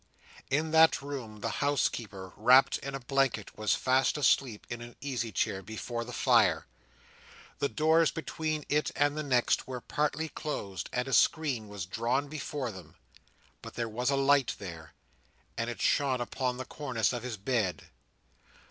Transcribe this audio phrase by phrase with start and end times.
[0.49, 5.31] In that room, the housekeeper wrapped in a blanket was fast asleep in an easy
[5.31, 6.65] chair before the fire.
[7.59, 12.29] The doors between it and the next were partly closed, and a screen was drawn
[12.29, 12.95] before them;
[13.61, 14.93] but there was a light there,
[15.55, 17.91] and it shone upon the cornice of his bed.